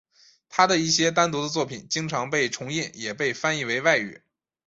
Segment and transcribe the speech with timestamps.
[0.49, 4.19] 他的一些单独的作品经常被重印也被翻译为外语。